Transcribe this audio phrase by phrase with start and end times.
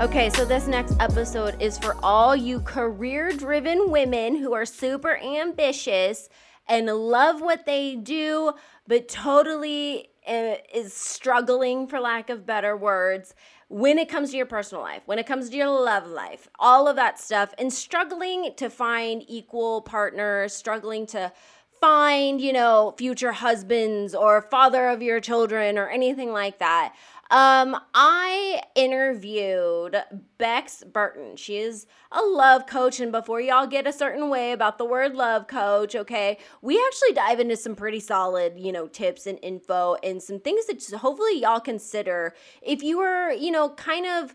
[0.00, 5.18] Okay, so this next episode is for all you career driven women who are super
[5.18, 6.30] ambitious
[6.66, 8.54] and love what they do,
[8.86, 13.34] but totally uh, is struggling, for lack of better words,
[13.68, 16.88] when it comes to your personal life, when it comes to your love life, all
[16.88, 21.30] of that stuff, and struggling to find equal partners, struggling to
[21.78, 26.94] find, you know, future husbands or father of your children or anything like that.
[27.30, 29.96] Um, I interviewed
[30.36, 31.36] Bex Burton.
[31.36, 35.14] She is a love coach, and before y'all get a certain way about the word
[35.14, 39.96] love coach, okay, we actually dive into some pretty solid, you know, tips and info
[40.02, 44.34] and some things that hopefully y'all consider if you were, you know, kind of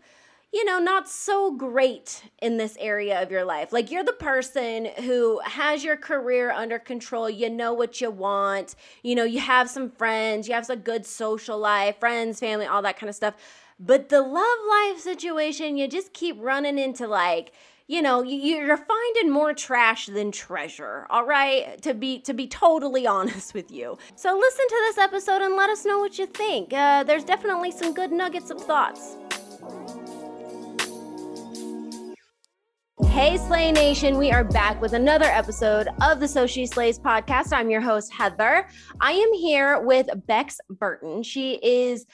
[0.54, 3.74] you know, not so great in this area of your life.
[3.74, 8.76] Like you're the person who has your career under control, you know what you want,
[9.04, 12.82] you know, you have some friends, you have a good social life, friends, family, all
[12.84, 13.36] that kind of stuff.
[13.80, 17.52] But the love life situation, you just keep running into like,
[17.88, 21.80] you know you're finding more trash than treasure all right?
[21.84, 23.98] To be to be totally honest with you.
[24.16, 26.74] So listen to this episode and let us know what you think.
[26.74, 29.18] Uh, there's definitely some good nuggets of thoughts
[33.16, 34.18] Hey, Slay Nation.
[34.18, 37.54] We are back with another episode of the So She Slays podcast.
[37.54, 38.68] I'm your host, Heather.
[39.00, 41.24] I am here with Bex Burton.
[41.24, 42.06] She is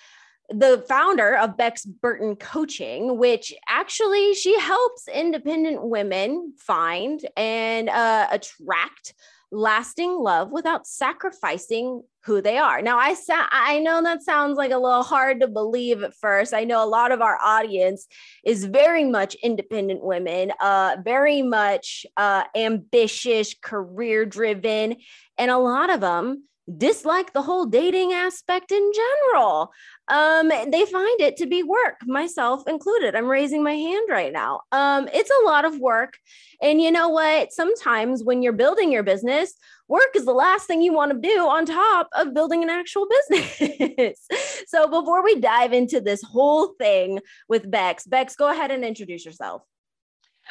[0.52, 8.28] the founder of Bex Burton Coaching, which actually she helps independent women find and uh,
[8.30, 9.16] attract
[9.52, 12.82] lasting love without sacrificing who they are.
[12.82, 16.54] Now, I sa- I know that sounds like a little hard to believe at first.
[16.54, 18.08] I know a lot of our audience
[18.46, 24.98] is very much independent women, uh, very much uh, ambitious, career driven,
[25.38, 26.44] and a lot of them
[26.78, 29.72] dislike the whole dating aspect in general.
[30.12, 33.16] Um, they find it to be work, myself included.
[33.16, 34.60] I'm raising my hand right now.
[34.74, 36.18] Um, it's a lot of work.
[36.62, 37.54] And you know what?
[37.54, 39.54] Sometimes when you're building your business,
[39.88, 43.08] work is the last thing you want to do on top of building an actual
[43.30, 44.28] business.
[44.68, 49.26] so before we dive into this whole thing with Bex, Bex, go ahead and introduce
[49.26, 49.64] yourself.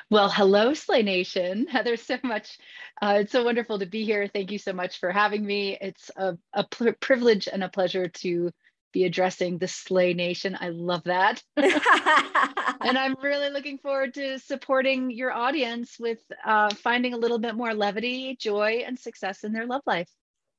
[0.08, 1.66] Well, hello, Slay Nation.
[1.70, 2.56] Heather, so much.
[3.02, 4.26] Uh, it's so wonderful to be here.
[4.26, 5.76] Thank you so much for having me.
[5.78, 8.50] It's a, a privilege and a pleasure to
[8.92, 10.56] be addressing the Slay Nation.
[10.60, 11.42] I love that.
[11.56, 17.54] and I'm really looking forward to supporting your audience with uh, finding a little bit
[17.54, 20.08] more levity, joy, and success in their love life.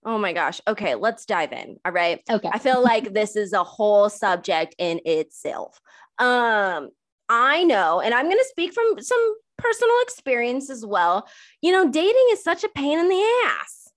[0.03, 0.59] Oh my gosh.
[0.67, 1.77] Okay, let's dive in.
[1.85, 2.21] All right.
[2.29, 2.49] Okay.
[2.51, 5.79] I feel like this is a whole subject in itself.
[6.17, 6.89] Um,
[7.29, 11.27] I know, and I'm going to speak from some personal experience as well.
[11.61, 13.87] You know, dating is such a pain in the ass.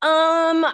[0.00, 0.64] Um,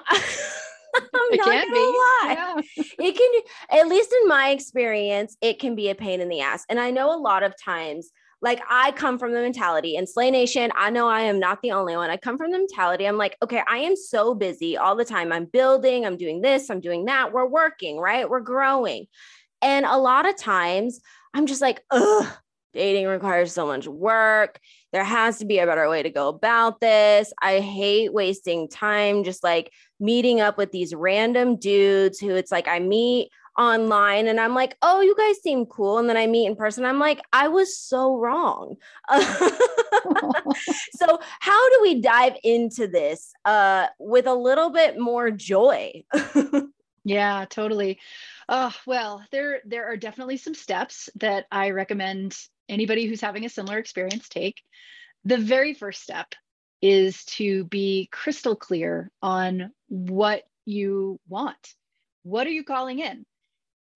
[1.15, 1.78] I'm it not gonna be.
[1.78, 2.62] lie.
[2.77, 2.84] Yeah.
[2.99, 6.65] It can, at least in my experience, it can be a pain in the ass.
[6.69, 8.10] And I know a lot of times,
[8.43, 11.72] like I come from the mentality in Slay Nation, I know I am not the
[11.72, 12.10] only one.
[12.10, 13.06] I come from the mentality.
[13.06, 15.33] I'm like, okay, I am so busy all the time.
[15.33, 17.33] I'm building, I'm doing this, I'm doing that.
[17.33, 18.28] We're working, right?
[18.28, 19.06] We're growing.
[19.62, 21.00] And a lot of times
[21.33, 22.27] I'm just like, ugh,
[22.75, 24.60] dating requires so much work.
[24.94, 27.32] There has to be a better way to go about this.
[27.43, 32.69] I hate wasting time just like meeting up with these random dudes who it's like
[32.69, 35.99] I meet online and I'm like, oh, you guys seem cool.
[35.99, 36.84] And then I meet in person.
[36.84, 38.77] I'm like, I was so wrong.
[39.10, 39.19] so,
[41.41, 46.04] how do we dive into this uh, with a little bit more joy?
[47.04, 47.99] yeah, totally.
[48.49, 52.37] Oh, well, there there are definitely some steps that I recommend
[52.69, 54.63] anybody who's having a similar experience take.
[55.25, 56.35] The very first step
[56.83, 61.75] is to be crystal clear on what you want.
[62.23, 63.25] What are you calling in?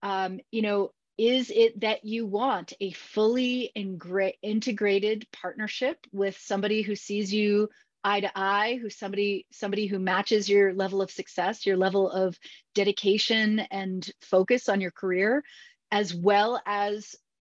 [0.01, 6.81] Um, you know, is it that you want a fully ingra- integrated partnership with somebody
[6.81, 7.69] who sees you
[8.03, 12.39] eye to eye who somebody somebody who matches your level of success your level of
[12.73, 15.43] dedication and focus on your career
[15.91, 17.15] as well as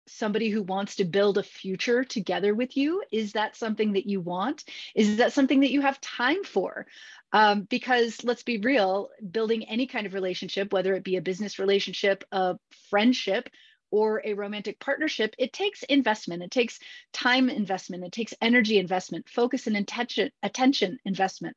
[0.10, 4.22] somebody who wants to build a future together with you is that something that you
[4.22, 4.64] want
[4.96, 6.86] is that something that you have time for
[7.32, 11.60] um, because let's be real building any kind of relationship whether it be a business
[11.60, 12.58] relationship a
[12.90, 13.50] friendship
[13.92, 16.44] or a romantic partnership, it takes investment.
[16.44, 16.80] It takes
[17.12, 18.04] time investment.
[18.04, 21.56] It takes energy investment, focus and attention, attention investment.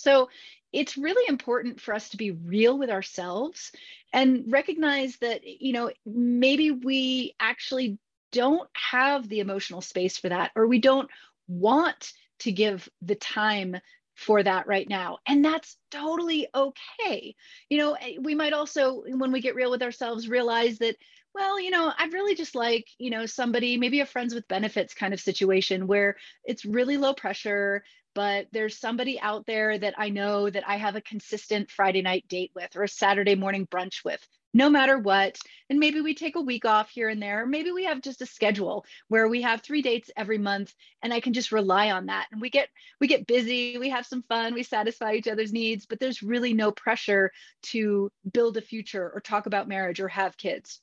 [0.00, 0.28] So
[0.72, 3.72] it's really important for us to be real with ourselves
[4.12, 7.98] and recognize that, you know, maybe we actually
[8.32, 11.10] don't have the emotional space for that, or we don't
[11.48, 13.76] want to give the time
[14.14, 15.18] for that right now.
[15.26, 17.34] And that's totally okay.
[17.68, 20.96] You know, eh, we might also, when we get real with ourselves, realize that
[21.34, 24.94] well, you know, I'd really just like, you know, somebody, maybe a friends with benefits
[24.94, 27.84] kind of situation where it's really low pressure,
[28.14, 32.26] but there's somebody out there that I know that I have a consistent Friday night
[32.28, 35.38] date with or a Saturday morning brunch with, no matter what.
[35.68, 37.46] And maybe we take a week off here and there.
[37.46, 41.20] Maybe we have just a schedule where we have three dates every month and I
[41.20, 42.26] can just rely on that.
[42.32, 42.68] And we get
[43.00, 46.52] we get busy, we have some fun, we satisfy each other's needs, but there's really
[46.52, 47.30] no pressure
[47.66, 50.80] to build a future or talk about marriage or have kids.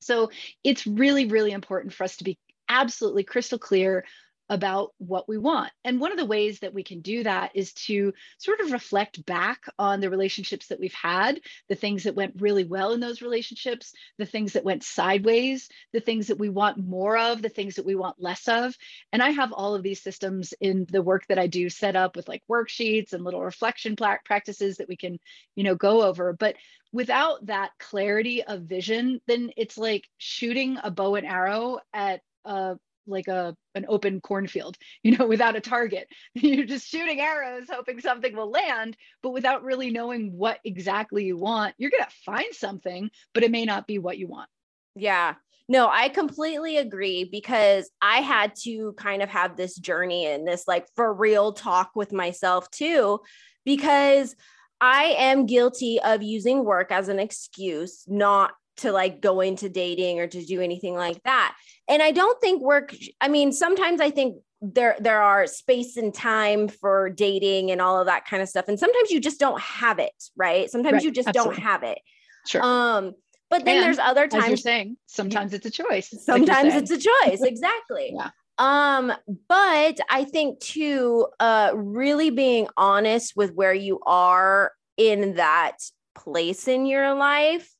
[0.00, 0.30] So
[0.64, 4.04] it's really, really important for us to be absolutely crystal clear
[4.48, 5.70] about what we want.
[5.84, 9.24] And one of the ways that we can do that is to sort of reflect
[9.26, 13.22] back on the relationships that we've had, the things that went really well in those
[13.22, 17.76] relationships, the things that went sideways, the things that we want more of, the things
[17.76, 18.76] that we want less of.
[19.12, 22.16] And I have all of these systems in the work that I do set up
[22.16, 25.18] with like worksheets and little reflection practices that we can,
[25.56, 26.32] you know, go over.
[26.32, 26.56] But
[26.92, 32.78] without that clarity of vision, then it's like shooting a bow and arrow at a
[33.08, 36.08] like a an open cornfield you know without a target.
[36.34, 41.36] You're just shooting arrows hoping something will land but without really knowing what exactly you
[41.36, 44.48] want you're going to find something but it may not be what you want.
[44.94, 45.34] Yeah.
[45.68, 50.66] No i completely agree because i had to kind of have this journey and this
[50.66, 53.20] like for real talk with myself too
[53.64, 54.34] because
[54.80, 60.20] I am guilty of using work as an excuse not to like go into dating
[60.20, 61.56] or to do anything like that.
[61.88, 66.12] And I don't think work I mean sometimes I think there there are space and
[66.12, 69.60] time for dating and all of that kind of stuff and sometimes you just don't
[69.60, 70.70] have it, right?
[70.70, 71.04] Sometimes right.
[71.04, 71.56] you just Absolutely.
[71.56, 71.98] don't have it.
[72.46, 72.62] Sure.
[72.62, 73.12] Um
[73.50, 76.12] but then and there's other times you're saying sometimes it's a choice.
[76.24, 77.42] Sometimes like it's a choice.
[77.42, 78.12] Exactly.
[78.14, 78.30] yeah.
[78.58, 79.12] Um,
[79.48, 85.78] but I think too, uh, really being honest with where you are in that
[86.14, 87.70] place in your life.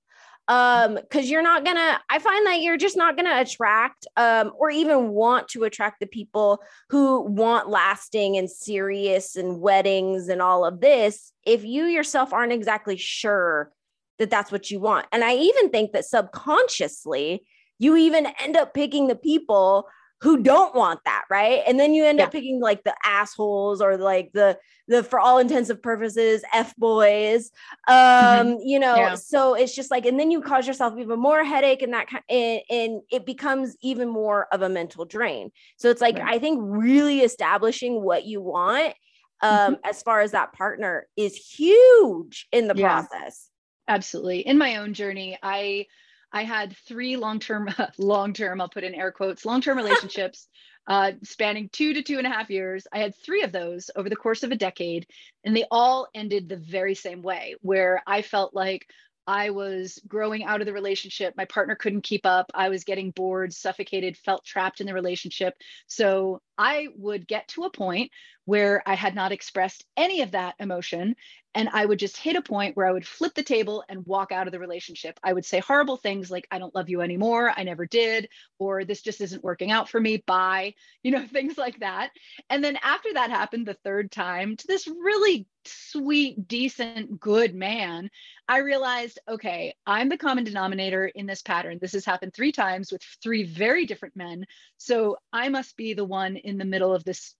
[0.48, 4.70] Um, because you're not gonna, I find that you're just not gonna attract um or
[4.70, 10.64] even want to attract the people who want lasting and serious and weddings and all
[10.64, 13.70] of this if you yourself aren't exactly sure
[14.18, 15.06] that that's what you want.
[15.12, 17.44] And I even think that subconsciously
[17.78, 19.86] you even end up picking the people
[20.20, 21.62] who don't want that, right?
[21.66, 22.24] And then you end yeah.
[22.24, 27.50] up picking like the assholes or like the the for all intensive purposes f boys.
[27.86, 28.56] Um, mm-hmm.
[28.64, 29.14] you know, yeah.
[29.14, 32.24] so it's just like, and then you cause yourself even more headache and that kind,
[32.28, 35.50] and, and it becomes even more of a mental drain.
[35.76, 36.34] So it's like right.
[36.34, 38.94] I think really establishing what you want
[39.40, 39.88] um mm-hmm.
[39.88, 43.02] as far as that partner is huge in the yeah.
[43.02, 43.50] process.
[43.86, 44.40] Absolutely.
[44.40, 45.86] In my own journey, I
[46.32, 50.48] I had three long-term, long-term, I'll put in air quotes, long-term relationships
[50.88, 52.86] uh, spanning two to two and a half years.
[52.92, 55.06] I had three of those over the course of a decade,
[55.44, 58.86] and they all ended the very same way, where I felt like
[59.26, 61.34] I was growing out of the relationship.
[61.36, 62.50] My partner couldn't keep up.
[62.54, 65.52] I was getting bored, suffocated, felt trapped in the relationship.
[65.86, 68.10] So I would get to a point
[68.44, 71.14] where I had not expressed any of that emotion.
[71.54, 74.32] And I would just hit a point where I would flip the table and walk
[74.32, 75.18] out of the relationship.
[75.22, 77.52] I would say horrible things like, I don't love you anymore.
[77.54, 78.28] I never did.
[78.58, 80.18] Or this just isn't working out for me.
[80.26, 80.74] Bye.
[81.04, 82.10] You know, things like that.
[82.50, 88.10] And then after that happened the third time to this really sweet, decent, good man,
[88.48, 91.78] I realized, okay, I'm the common denominator in this pattern.
[91.80, 94.44] This has happened three times with three very different men.
[94.76, 97.34] So I must be the one in the middle of this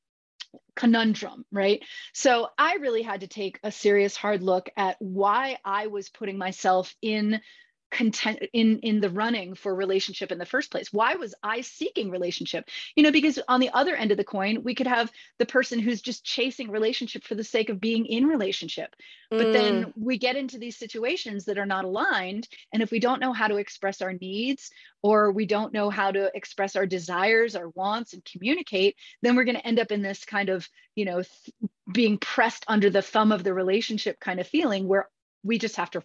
[0.77, 1.83] conundrum, right?
[2.15, 6.39] So I really had to take a serious hard look at why I was putting
[6.39, 7.41] myself in
[7.91, 10.93] content in in the running for relationship in the first place.
[10.93, 12.69] Why was i seeking relationship?
[12.97, 15.79] You know because on the other end of the coin we could have the person
[15.79, 18.95] who's just chasing relationship for the sake of being in relationship.
[19.31, 19.53] But mm.
[19.53, 23.33] then we get into these situations that are not aligned and if we don't know
[23.33, 24.71] how to express our needs
[25.03, 29.45] or we don't know how to express our desires our wants and communicate then we're
[29.45, 33.03] going to end up in this kind of you know th- being pressed under the
[33.03, 35.09] thumb of the relationship kind of feeling where
[35.45, 36.03] we just have to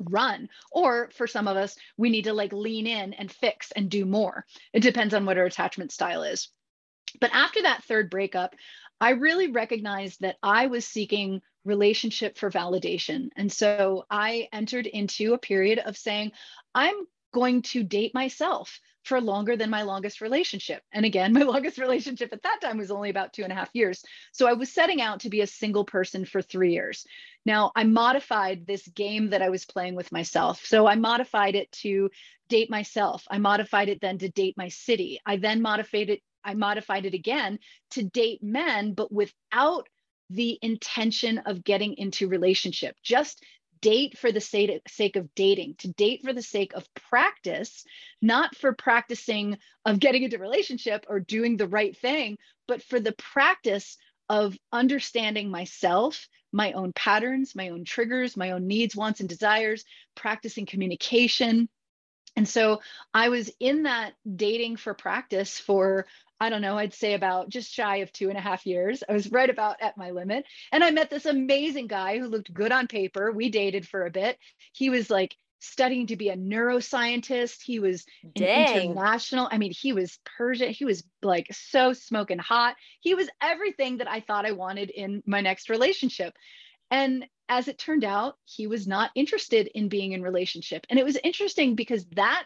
[0.00, 0.48] run.
[0.70, 4.04] Or for some of us we need to like lean in and fix and do
[4.04, 4.46] more.
[4.72, 6.48] It depends on what our attachment style is.
[7.20, 8.54] But after that third breakup
[9.00, 13.28] i really recognized that i was seeking relationship for validation.
[13.36, 16.32] And so i entered into a period of saying
[16.74, 16.94] i'm
[17.34, 20.82] going to date myself for longer than my longest relationship.
[20.92, 23.70] And again, my longest relationship at that time was only about two and a half
[23.74, 24.02] years.
[24.32, 27.06] So I was setting out to be a single person for three years.
[27.44, 30.64] Now, I modified this game that I was playing with myself.
[30.64, 32.10] So I modified it to
[32.48, 33.24] date myself.
[33.30, 35.20] I modified it then to date my city.
[35.26, 36.22] I then modified it.
[36.42, 37.58] I modified it again
[37.92, 39.88] to date men, but without
[40.30, 43.42] the intention of getting into relationship, just
[43.80, 47.84] date for the sake of dating, to date for the sake of practice,
[48.22, 53.12] not for practicing of getting into relationship or doing the right thing, but for the
[53.12, 53.96] practice
[54.28, 59.84] of understanding myself, my own patterns, my own triggers, my own needs, wants, and desires,
[60.14, 61.68] practicing communication.
[62.36, 62.80] And so
[63.12, 66.06] I was in that dating for practice for
[66.40, 69.02] I don't know, I'd say about just shy of two and a half years.
[69.08, 70.44] I was right about at my limit.
[70.72, 73.32] And I met this amazing guy who looked good on paper.
[73.32, 74.38] We dated for a bit.
[74.72, 77.62] He was like studying to be a neuroscientist.
[77.62, 79.48] He was international.
[79.50, 80.70] I mean, he was Persian.
[80.70, 82.76] He was like so smoking hot.
[83.00, 86.34] He was everything that I thought I wanted in my next relationship.
[86.90, 90.86] And as it turned out, he was not interested in being in relationship.
[90.90, 92.44] And it was interesting because that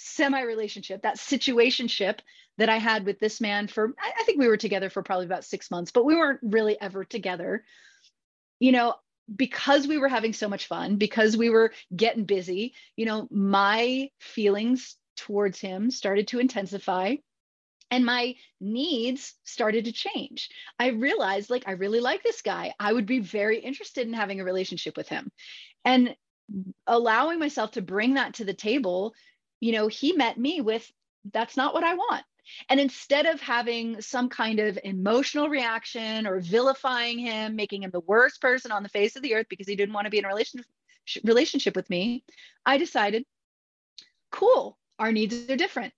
[0.00, 2.18] semi relationship, that situationship
[2.58, 5.44] that I had with this man for, I think we were together for probably about
[5.44, 7.64] six months, but we weren't really ever together.
[8.58, 8.94] You know,
[9.34, 14.10] because we were having so much fun, because we were getting busy, you know, my
[14.18, 17.16] feelings towards him started to intensify
[17.90, 20.48] and my needs started to change.
[20.78, 22.74] I realized like I really like this guy.
[22.78, 25.30] I would be very interested in having a relationship with him.
[25.84, 26.14] And
[26.86, 29.14] allowing myself to bring that to the table
[29.60, 30.90] you know, he met me with,
[31.32, 32.24] that's not what I want.
[32.68, 38.00] And instead of having some kind of emotional reaction or vilifying him, making him the
[38.00, 40.24] worst person on the face of the earth because he didn't want to be in
[40.24, 40.66] a relationship
[41.24, 42.24] relationship with me,
[42.64, 43.24] I decided,
[44.30, 45.92] cool, our needs are different.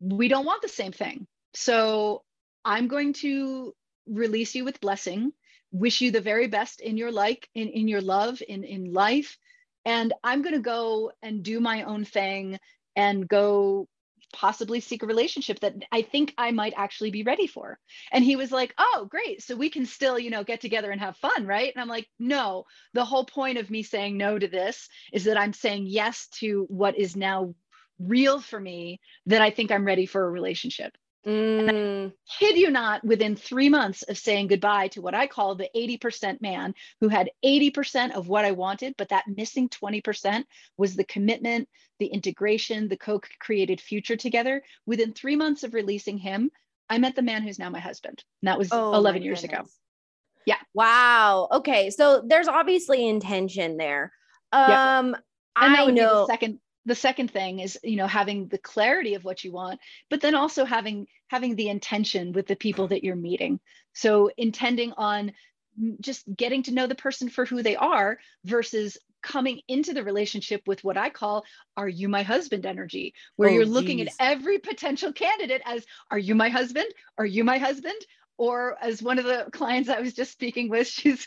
[0.00, 1.26] We don't want the same thing.
[1.54, 2.22] So
[2.64, 3.74] I'm going to
[4.06, 5.32] release you with blessing,
[5.72, 9.38] wish you the very best in your like in, in your love, in, in life.
[9.84, 12.58] And I'm going to go and do my own thing
[12.98, 13.88] and go
[14.34, 17.78] possibly seek a relationship that I think I might actually be ready for.
[18.12, 19.42] And he was like, "Oh, great.
[19.42, 22.08] So we can still, you know, get together and have fun, right?" And I'm like,
[22.18, 22.66] "No.
[22.92, 26.66] The whole point of me saying no to this is that I'm saying yes to
[26.68, 27.54] what is now
[27.98, 32.12] real for me that I think I'm ready for a relationship." Mm.
[32.38, 36.40] kid you not, within three months of saying goodbye to what I call the 80%
[36.40, 40.44] man who had 80% of what I wanted, but that missing 20%
[40.76, 44.62] was the commitment, the integration, the co created future together.
[44.86, 46.50] Within three months of releasing him,
[46.88, 48.22] I met the man who's now my husband.
[48.42, 49.64] And that was oh, 11 years ago.
[50.46, 50.56] Yeah.
[50.72, 51.48] Wow.
[51.52, 51.90] Okay.
[51.90, 54.12] So there's obviously intention there.
[54.52, 55.22] Um, yep.
[55.56, 56.26] I know.
[56.26, 59.78] second the second thing is you know having the clarity of what you want
[60.10, 63.60] but then also having having the intention with the people that you're meeting
[63.92, 65.32] so intending on
[66.00, 70.62] just getting to know the person for who they are versus coming into the relationship
[70.66, 71.44] with what I call
[71.76, 74.08] are you my husband energy, where oh, you're looking geez.
[74.08, 76.86] at every potential candidate as are you my husband?
[77.16, 78.00] Are you my husband?
[78.38, 81.26] Or as one of the clients I was just speaking with, she's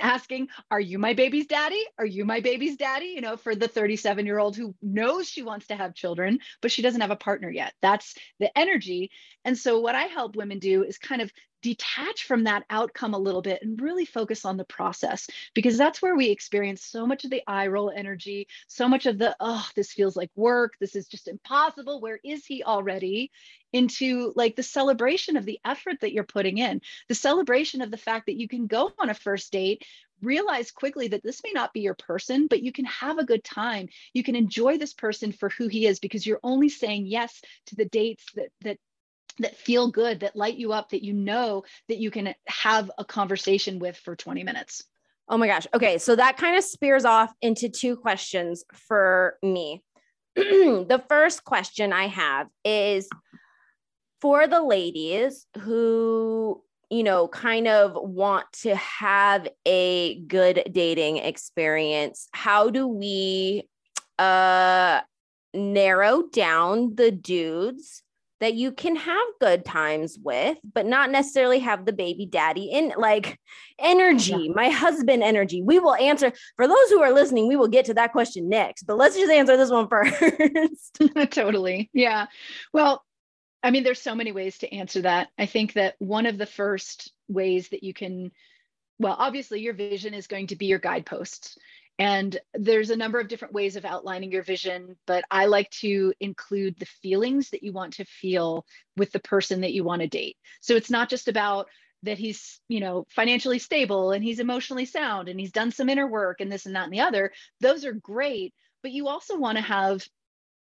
[0.00, 1.84] asking, Are you my baby's daddy?
[1.98, 3.12] Are you my baby's daddy?
[3.14, 6.72] You know, for the 37 year old who knows she wants to have children, but
[6.72, 7.74] she doesn't have a partner yet.
[7.82, 9.10] That's the energy.
[9.44, 11.30] And so, what I help women do is kind of
[11.62, 16.00] detach from that outcome a little bit and really focus on the process because that's
[16.00, 19.66] where we experience so much of the eye roll energy, so much of the, oh,
[19.74, 20.74] this feels like work.
[20.80, 22.00] This is just impossible.
[22.00, 23.30] Where is he already?
[23.72, 27.98] Into like the celebration of the effort that you're putting in, the celebration of the
[27.98, 29.84] fact that you can go on a first date
[30.22, 33.44] realize quickly that this may not be your person, but you can have a good
[33.44, 33.88] time.
[34.14, 37.76] You can enjoy this person for who he is because you're only saying yes to
[37.76, 38.78] the dates that that
[39.38, 43.04] that feel good, that light you up, that you know that you can have a
[43.04, 44.84] conversation with for 20 minutes.
[45.28, 45.66] Oh my gosh.
[45.74, 45.98] Okay.
[45.98, 49.82] So that kind of spears off into two questions for me.
[50.36, 53.08] the first question I have is
[54.20, 62.28] for the ladies who, you know, kind of want to have a good dating experience,
[62.32, 63.68] how do we
[64.18, 65.00] uh
[65.52, 68.02] narrow down the dudes
[68.40, 72.92] that you can have good times with, but not necessarily have the baby daddy in
[72.96, 73.38] like
[73.78, 74.52] energy, yeah.
[74.54, 75.62] my husband energy.
[75.62, 78.82] We will answer for those who are listening, we will get to that question next,
[78.84, 81.00] but let's just answer this one first.
[81.30, 81.90] totally.
[81.92, 82.26] Yeah.
[82.72, 83.02] Well,
[83.62, 85.28] I mean, there's so many ways to answer that.
[85.38, 88.30] I think that one of the first ways that you can,
[88.98, 91.58] well, obviously, your vision is going to be your guideposts.
[91.98, 96.12] And there's a number of different ways of outlining your vision, but I like to
[96.20, 100.08] include the feelings that you want to feel with the person that you want to
[100.08, 100.36] date.
[100.60, 101.68] So it's not just about
[102.02, 106.06] that he's, you know, financially stable and he's emotionally sound and he's done some inner
[106.06, 107.32] work and this and that and the other.
[107.60, 110.06] Those are great, but you also want to have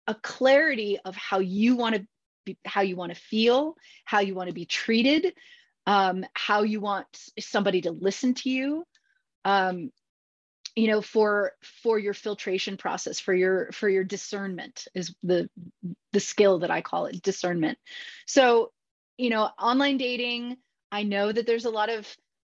[0.08, 2.08] a clarity of how you want to
[2.46, 5.34] be, how you want to feel, how you want to be treated,
[5.86, 7.06] um, how you want
[7.40, 8.84] somebody to listen to you.
[9.46, 9.92] Um,
[10.76, 15.50] you know for for your filtration process for your for your discernment is the
[16.14, 17.78] the skill that i call it discernment.
[18.26, 18.72] So
[19.18, 20.58] you know online dating
[20.92, 22.08] i know that there's a lot of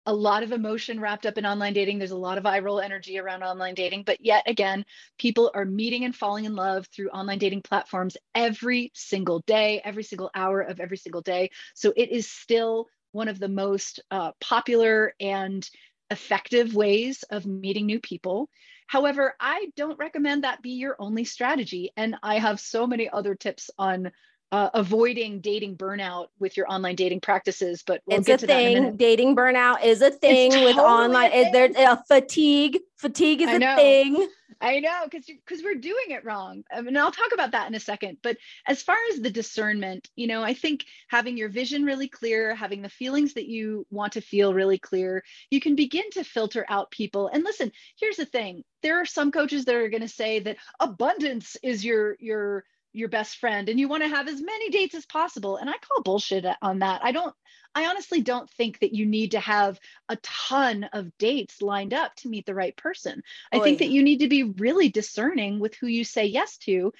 [0.07, 1.97] a lot of emotion wrapped up in online dating.
[1.97, 4.03] There's a lot of viral energy around online dating.
[4.03, 4.85] But yet again
[5.17, 10.03] people are meeting and falling in love through online dating platforms every single day every
[10.03, 11.49] single hour of every single day.
[11.73, 15.67] So it is still one of the most uh, popular and
[16.09, 18.49] effective ways of meeting new people.
[18.87, 21.91] However, I don't recommend that be your only strategy.
[21.97, 24.11] And I have so many other tips on
[24.51, 27.83] uh, avoiding dating burnout with your online dating practices.
[27.85, 28.85] But we'll it's a thing.
[28.85, 31.31] A dating burnout is a thing it's with totally online.
[31.31, 32.79] Is there a fatigue?
[32.97, 34.27] Fatigue is a thing.
[34.61, 36.63] I know because because we're doing it wrong.
[36.73, 38.17] I mean, I'll talk about that in a second.
[38.23, 42.55] But as far as the discernment, you know, I think having your vision really clear,
[42.55, 46.65] having the feelings that you want to feel really clear, you can begin to filter
[46.69, 47.27] out people.
[47.27, 50.57] And listen, here's the thing: there are some coaches that are going to say that
[50.79, 52.63] abundance is your your
[52.95, 55.73] your best friend and you want to have as many dates as possible and i
[55.73, 57.01] call bullshit on that.
[57.03, 57.35] I don't
[57.73, 59.77] i honestly don't think that you need to have
[60.09, 63.21] a ton of dates lined up to meet the right person.
[63.51, 66.57] I oh, think that you need to be really discerning with who you say yes
[66.59, 66.93] to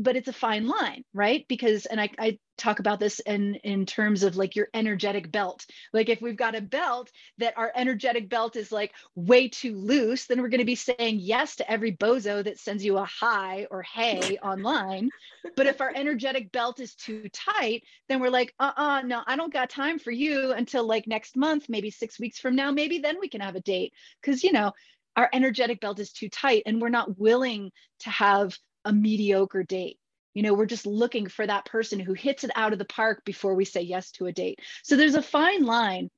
[0.00, 1.44] but it's a fine line right?
[1.48, 5.66] Because and I, I talk about this in in terms of like your energetic belt.
[5.92, 10.26] Like if we've got a belt that our energetic belt is like way too loose
[10.26, 13.66] then we're going to be saying yes to every bozo that sends you a hi
[13.70, 15.10] or hey online.
[15.56, 19.52] But if our energetic belt is too tight then we're like uh-uh no i don't
[19.52, 23.18] got time for you until like next month maybe six weeks from now maybe then
[23.20, 23.92] we can have a date.
[24.20, 24.72] Because you know
[25.16, 29.98] our energetic belt is too tight and we're not willing to have a mediocre date.
[30.34, 33.24] You know, we're just looking for that person who hits it out of the park
[33.24, 34.60] before we say yes to a date.
[34.84, 36.08] So there's a fine line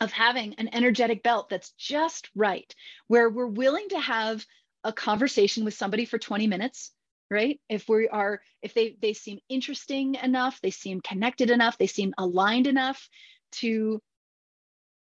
[0.00, 2.72] of having an energetic belt that's just right,
[3.06, 4.44] where we're willing to have
[4.82, 6.92] a conversation with somebody for 20 minutes
[7.30, 11.86] right if we are if they they seem interesting enough they seem connected enough they
[11.86, 13.08] seem aligned enough
[13.50, 14.00] to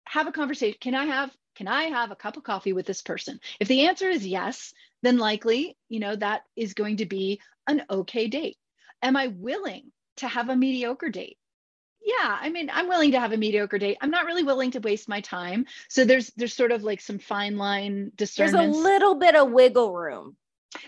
[0.06, 3.02] have a conversation can i have can i have a cup of coffee with this
[3.02, 7.40] person if the answer is yes then likely, you know, that is going to be
[7.68, 8.58] an okay date.
[9.02, 11.38] Am I willing to have a mediocre date?
[12.04, 13.98] Yeah, I mean, I'm willing to have a mediocre date.
[14.02, 15.66] I'm not really willing to waste my time.
[15.90, 18.56] So there's there's sort of like some fine line discernment.
[18.56, 20.38] There's a little bit of wiggle room.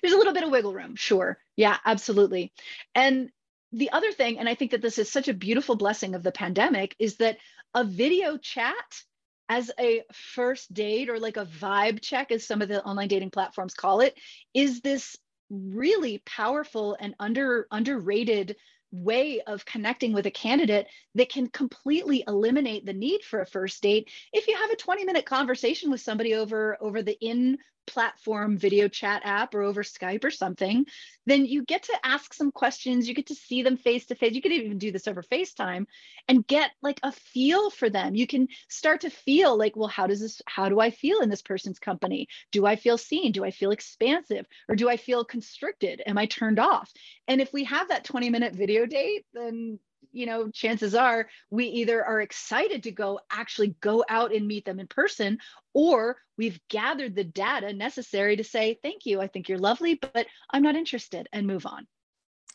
[0.01, 1.38] There's a little bit of wiggle room, sure.
[1.55, 2.53] Yeah, absolutely.
[2.95, 3.29] And
[3.71, 6.32] the other thing, and I think that this is such a beautiful blessing of the
[6.32, 7.38] pandemic, is that
[7.75, 9.03] a video chat
[9.49, 13.31] as a first date or like a vibe check, as some of the online dating
[13.31, 14.17] platforms call it,
[14.53, 15.17] is this
[15.49, 18.55] really powerful and under underrated
[18.91, 23.81] way of connecting with a candidate that can completely eliminate the need for a first
[23.81, 24.09] date.
[24.33, 28.87] If you have a 20 minute conversation with somebody over over the in platform video
[28.87, 30.85] chat app or over Skype or something,
[31.25, 33.07] then you get to ask some questions.
[33.07, 34.33] You get to see them face to face.
[34.33, 35.85] You could even do this over FaceTime
[36.27, 38.15] and get like a feel for them.
[38.15, 41.29] You can start to feel like, well, how does this, how do I feel in
[41.29, 42.27] this person's company?
[42.51, 43.31] Do I feel seen?
[43.31, 44.45] Do I feel expansive?
[44.67, 46.01] Or do I feel constricted?
[46.05, 46.91] Am I turned off?
[47.27, 49.79] And if we have that 20 minute video date, then
[50.11, 54.65] you know chances are we either are excited to go actually go out and meet
[54.65, 55.37] them in person
[55.73, 60.25] or we've gathered the data necessary to say thank you i think you're lovely but
[60.51, 61.85] i'm not interested and move on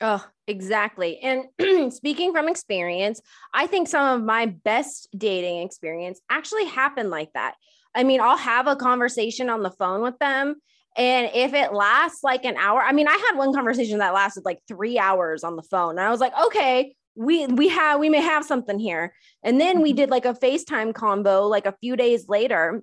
[0.00, 1.20] Oh, exactly.
[1.20, 3.20] And speaking from experience,
[3.52, 7.54] I think some of my best dating experience actually happened like that.
[7.94, 10.56] I mean, I'll have a conversation on the phone with them.
[10.96, 14.44] And if it lasts like an hour, I mean, I had one conversation that lasted
[14.44, 15.90] like three hours on the phone.
[15.90, 19.14] And I was like, okay, we we have we may have something here.
[19.42, 19.96] And then we mm-hmm.
[19.96, 22.83] did like a facetime combo like a few days later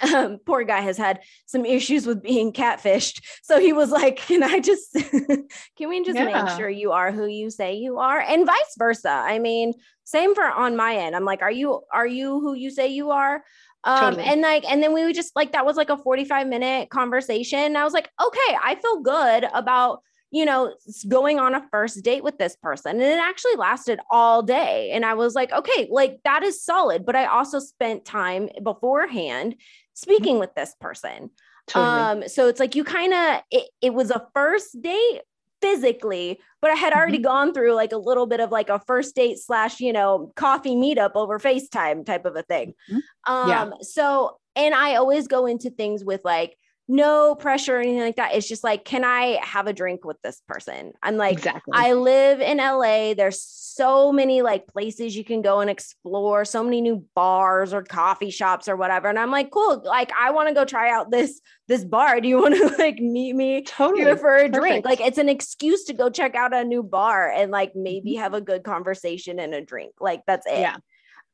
[0.00, 3.22] um, poor guy has had some issues with being catfished.
[3.42, 4.92] So he was like can i just
[5.76, 6.24] can we just yeah.
[6.24, 8.20] make sure you are who you say you are?
[8.20, 9.10] And vice versa.
[9.10, 11.14] I mean same for on my end.
[11.14, 13.42] I'm like are you are you who you say you are?
[13.84, 14.24] Um totally.
[14.24, 17.76] and like and then we would just like that was like a 45 minute conversation.
[17.76, 20.74] I was like okay i feel good about you know,
[21.08, 22.92] going on a first date with this person.
[22.92, 24.90] And it actually lasted all day.
[24.92, 27.04] And I was like, okay, like that is solid.
[27.04, 29.56] But I also spent time beforehand
[29.94, 31.30] speaking with this person.
[31.66, 32.22] Totally.
[32.22, 35.22] Um, so it's like you kind of it, it was a first date
[35.60, 37.24] physically, but I had already mm-hmm.
[37.24, 40.74] gone through like a little bit of like a first date slash, you know, coffee
[40.74, 42.74] meetup over FaceTime type of a thing.
[42.90, 43.32] Mm-hmm.
[43.32, 43.70] Um, yeah.
[43.82, 46.56] so and I always go into things with like
[46.90, 48.34] no pressure or anything like that.
[48.34, 50.92] It's just like, can I have a drink with this person?
[51.04, 51.72] I'm like, exactly.
[51.72, 53.14] I live in LA.
[53.14, 57.84] There's so many like places you can go and explore, so many new bars or
[57.84, 59.06] coffee shops or whatever.
[59.06, 59.80] And I'm like, cool.
[59.84, 62.20] Like, I want to go try out this this bar.
[62.20, 64.54] Do you want to like meet me totally here for a Perfect.
[64.54, 64.84] drink?
[64.84, 68.34] Like, it's an excuse to go check out a new bar and like maybe have
[68.34, 69.92] a good conversation and a drink.
[70.00, 70.54] Like, that's it.
[70.54, 70.60] Mm-hmm.
[70.62, 70.74] Yeah,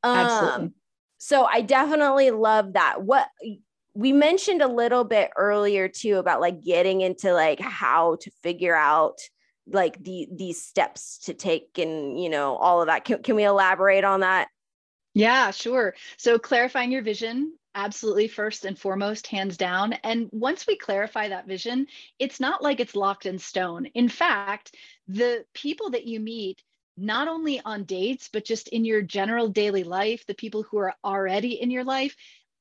[0.03, 0.71] Um, absolutely.
[1.17, 3.01] so I definitely love that.
[3.01, 3.27] What
[3.97, 8.75] we mentioned a little bit earlier too about like getting into like how to figure
[8.75, 9.17] out
[9.65, 13.05] like the these steps to take and you know all of that.
[13.05, 14.49] Can, can we elaborate on that?
[15.15, 15.95] Yeah, sure.
[16.17, 19.93] So clarifying your vision, absolutely first and foremost, hands down.
[19.93, 21.87] And once we clarify that vision,
[22.19, 23.87] it's not like it's locked in stone.
[23.95, 24.75] In fact,
[25.07, 26.61] the people that you meet,
[26.97, 30.93] not only on dates, but just in your general daily life, the people who are
[31.03, 32.15] already in your life,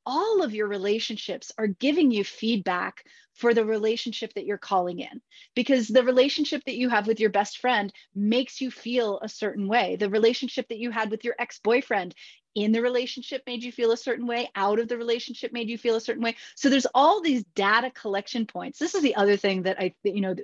[0.06, 5.20] all of your relationships are giving you feedback for the relationship that you're calling in.
[5.54, 9.68] Because the relationship that you have with your best friend makes you feel a certain
[9.68, 9.96] way.
[9.96, 12.14] The relationship that you had with your ex-boyfriend
[12.54, 14.48] in the relationship made you feel a certain way.
[14.54, 16.36] Out of the relationship made you feel a certain way.
[16.54, 18.78] So there's all these data collection points.
[18.78, 20.34] This is the other thing that i you know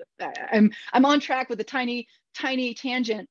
[0.52, 3.28] i'm i'm on track with a tiny tiny tangent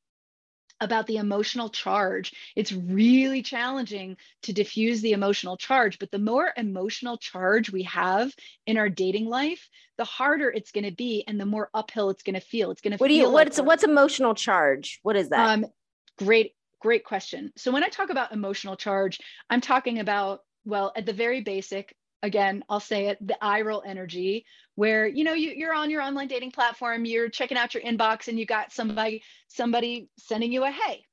[0.81, 2.33] about the emotional charge.
[2.55, 8.33] It's really challenging to diffuse the emotional charge, but the more emotional charge we have
[8.65, 12.23] in our dating life, the harder it's going to be and the more uphill it's
[12.23, 12.71] going to feel.
[12.71, 14.99] It's going to What do you what's like what's emotional charge?
[15.03, 15.47] What is that?
[15.47, 15.65] um
[16.17, 17.53] great great question.
[17.55, 21.95] So when I talk about emotional charge, I'm talking about well, at the very basic,
[22.23, 26.01] again, I'll say it, the eye roll energy, where you know you, you're on your
[26.01, 30.63] online dating platform, you're checking out your inbox, and you got somebody somebody sending you
[30.63, 31.05] a hey,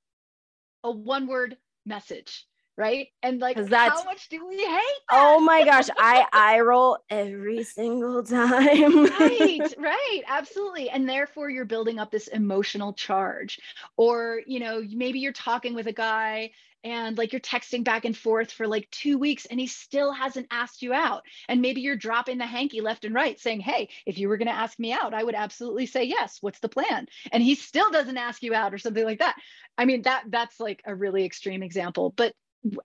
[0.84, 3.08] a one word message, right?
[3.22, 4.66] And like, that's- how much do we hate?
[4.66, 4.92] That?
[5.12, 9.04] oh my gosh, I I roll every single time.
[9.06, 13.58] right right absolutely and therefore you're building up this emotional charge
[13.96, 16.50] or you know maybe you're talking with a guy
[16.84, 20.46] and like you're texting back and forth for like two weeks and he still hasn't
[20.50, 21.22] asked you out.
[21.48, 24.48] And maybe you're dropping the hanky left and right saying hey if you were going
[24.48, 26.38] to ask me out i would absolutely say yes.
[26.40, 27.06] What's the plan?
[27.32, 29.36] And he still doesn't ask you out or something like that.
[29.76, 32.32] I mean that that's like a really extreme example but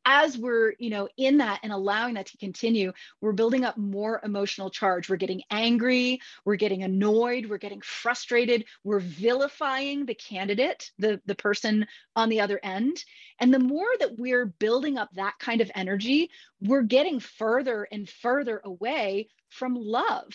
[0.06, 4.22] as we're you know in that and allowing that to continue we're building up more
[4.24, 5.10] emotional charge.
[5.10, 6.20] We're getting angry.
[6.46, 7.48] We're getting annoyed.
[7.48, 8.66] We're getting frustrated.
[8.84, 13.04] We're vilifying the candidate the the person on the other end.
[13.40, 16.30] And the more that we're building up that kind of energy
[16.62, 20.32] we're getting further and further away from love.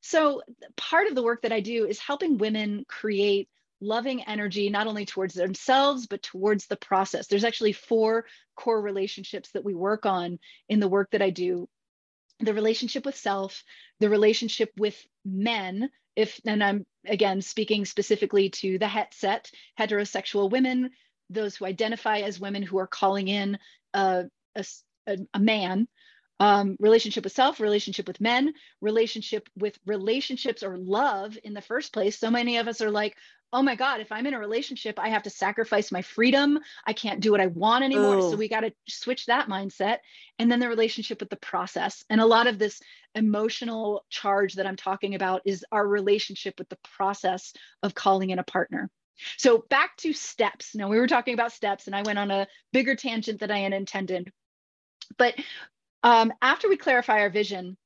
[0.00, 0.42] So
[0.76, 3.48] part of the work that i do is helping women create
[3.82, 7.26] loving energy not only towards themselves but towards the process.
[7.26, 8.24] There's actually four
[8.56, 11.68] core relationships that we work on in the work that i do.
[12.40, 13.62] The relationship with self
[14.00, 20.50] the relationship with men if and i'm again speaking specifically to the het set heterosexual
[20.50, 20.90] women
[21.30, 23.58] those who identify as women who are calling in
[23.94, 24.24] a,
[24.56, 24.64] a,
[25.34, 25.88] a man
[26.42, 31.92] um, relationship with self, relationship with men, relationship with relationships or love in the first
[31.92, 32.18] place.
[32.18, 33.16] So many of us are like,
[33.52, 36.58] oh my God, if I'm in a relationship, I have to sacrifice my freedom.
[36.84, 38.16] I can't do what I want anymore.
[38.16, 38.30] Ooh.
[38.30, 39.98] So we got to switch that mindset.
[40.40, 42.02] And then the relationship with the process.
[42.10, 42.80] And a lot of this
[43.14, 47.52] emotional charge that I'm talking about is our relationship with the process
[47.84, 48.90] of calling in a partner.
[49.36, 50.74] So back to steps.
[50.74, 53.60] Now we were talking about steps, and I went on a bigger tangent than I
[53.60, 54.32] had intended.
[55.16, 55.36] But
[56.02, 57.76] um, after we clarify our vision,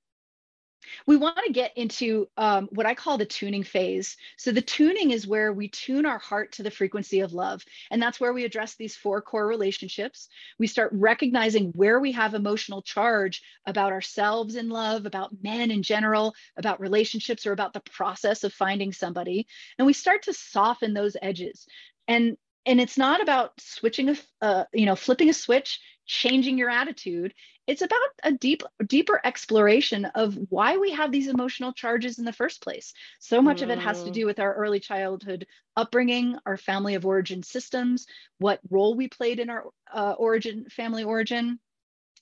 [1.07, 4.17] we want to get into um, what I call the tuning phase.
[4.37, 7.65] So, the tuning is where we tune our heart to the frequency of love.
[7.91, 10.29] And that's where we address these four core relationships.
[10.59, 15.83] We start recognizing where we have emotional charge about ourselves in love, about men in
[15.83, 19.47] general, about relationships, or about the process of finding somebody.
[19.79, 21.67] And we start to soften those edges.
[22.09, 26.71] And and it's not about switching a uh, you know flipping a switch changing your
[26.71, 27.35] attitude.
[27.67, 32.33] It's about a deep deeper exploration of why we have these emotional charges in the
[32.33, 32.93] first place.
[33.21, 34.13] So much of it has to Mm.
[34.13, 38.07] do with our early childhood upbringing our family of origin systems
[38.39, 41.59] what role we played in our uh, origin family origin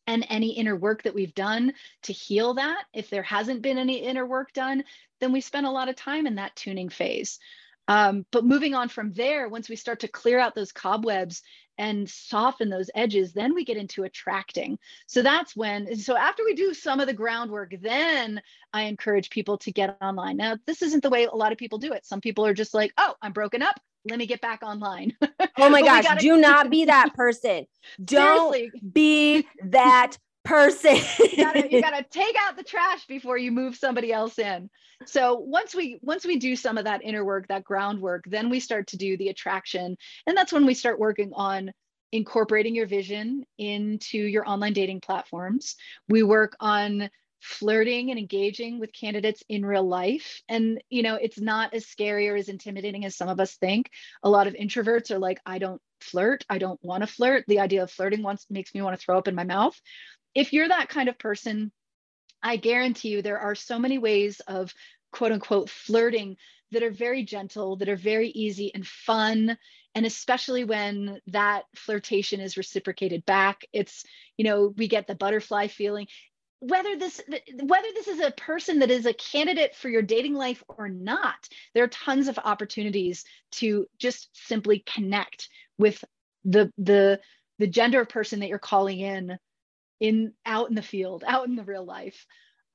[0.06, 2.84] and any inner work that we've done to heal that.
[2.92, 4.84] If there hasn't been any inner work done
[5.20, 7.38] then we spend a lot of time in that tuning phase.
[7.88, 11.42] Um, but moving on from there, once we start to clear out those cobwebs
[11.78, 14.78] and soften those edges, then we get into attracting.
[15.06, 18.40] So that's when, so after we do some of the groundwork, then
[18.72, 20.36] I encourage people to get online.
[20.36, 22.06] Now, this isn't the way a lot of people do it.
[22.06, 23.80] Some people are just like, oh, I'm broken up.
[24.08, 25.16] Let me get back online.
[25.58, 27.66] Oh my gosh, gotta- do not be that person.
[28.04, 30.96] Don't be that person.
[31.18, 34.70] you, gotta, you gotta take out the trash before you move somebody else in.
[35.06, 38.60] So once we once we do some of that inner work, that groundwork, then we
[38.60, 41.72] start to do the attraction, and that's when we start working on
[42.12, 45.74] incorporating your vision into your online dating platforms.
[46.08, 50.40] We work on flirting and engaging with candidates in real life.
[50.48, 53.90] And, you know, it's not as scary or as intimidating as some of us think.
[54.22, 56.44] A lot of introverts are like, I don't flirt.
[56.48, 57.44] I don't want to flirt.
[57.48, 59.78] The idea of flirting once makes me want to throw up in my mouth.
[60.34, 61.72] If you're that kind of person,
[62.42, 64.74] I guarantee you there are so many ways of
[65.12, 66.36] quote unquote flirting
[66.72, 69.56] that are very gentle, that are very easy and fun
[69.94, 73.64] and especially when that flirtation is reciprocated back.
[73.72, 74.04] It's
[74.36, 76.08] you know we get the butterfly feeling.
[76.60, 77.20] Whether this
[77.62, 81.48] whether this is a person that is a candidate for your dating life or not
[81.74, 86.02] there are tons of opportunities to just simply connect with
[86.44, 87.20] the the
[87.58, 89.38] the gender of person that you're calling in
[90.00, 92.26] in out in the field out in the real life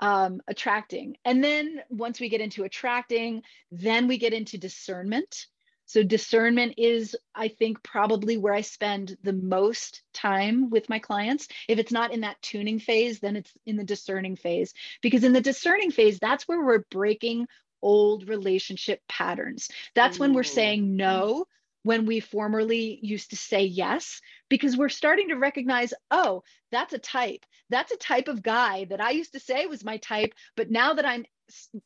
[0.02, 5.48] um, attracting and then once we get into attracting then we get into discernment
[5.90, 11.48] so discernment is, I think, probably where I spend the most time with my clients.
[11.68, 14.76] If it's not in that tuning phase, then it's in the discerning phase.
[15.02, 17.48] Because in the discerning phase, that's where we're breaking
[17.82, 19.70] old relationship patterns.
[19.96, 21.48] That's when we're saying no
[21.84, 27.00] when we formerly used to say yes because we're starting to recognize oh that's a
[27.00, 30.70] type that's a type of guy that i used to say was my type but
[30.70, 31.26] now that i'm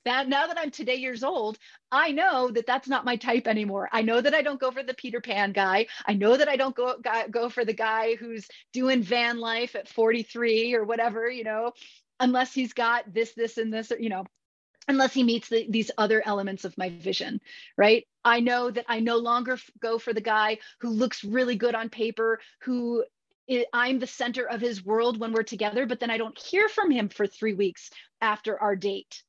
[0.06, 1.58] that now that I'm today years old,
[1.92, 3.90] I know that that's not my type anymore.
[3.92, 5.88] I know that I don't go for the Peter Pan guy.
[6.06, 6.98] I know that I don't go
[7.32, 11.72] go for the guy who's doing van life at 43 or whatever, you know,
[12.20, 14.26] unless he's got this, this, and this, you know,
[14.88, 17.40] unless he meets the, these other elements of my vision,
[17.78, 18.06] right?
[18.26, 21.90] I know that I no longer go for the guy who looks really good on
[21.90, 23.04] paper, who
[23.74, 26.92] I'm the center of his world when we're together, but then I don't hear from
[26.92, 27.90] him for three weeks
[28.22, 29.22] after our date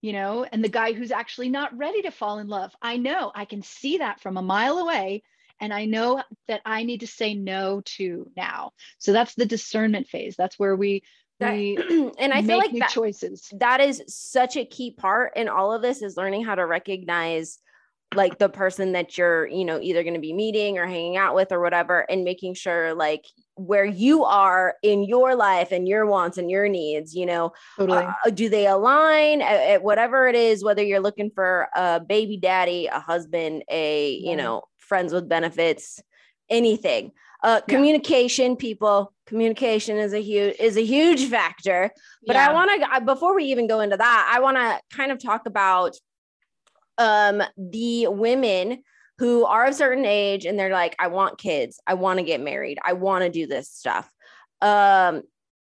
[0.00, 2.72] you know, and the guy who's actually not ready to fall in love.
[2.80, 5.22] I know I can see that from a mile away.
[5.60, 8.72] And I know that I need to say no to now.
[8.98, 10.36] So that's the discernment phase.
[10.36, 11.02] That's where we
[11.40, 11.52] that,
[12.18, 13.52] and I feel like that, choices.
[13.58, 17.58] That is such a key part in all of this is learning how to recognize
[18.14, 21.34] like the person that you're you know either going to be meeting or hanging out
[21.34, 23.24] with or whatever and making sure like
[23.56, 27.98] where you are in your life and your wants and your needs you know totally.
[27.98, 32.38] uh, do they align at, at, whatever it is whether you're looking for a baby
[32.38, 34.30] daddy a husband a yeah.
[34.30, 36.00] you know friends with benefits
[36.48, 37.74] anything uh, yeah.
[37.74, 41.90] communication people communication is a huge is a huge factor
[42.26, 42.48] but yeah.
[42.48, 45.44] i want to before we even go into that i want to kind of talk
[45.44, 45.94] about
[46.98, 48.82] um, the women
[49.18, 52.40] who are of certain age and they're like, I want kids, I want to get
[52.40, 54.10] married, I want to do this stuff.
[54.60, 55.22] Um,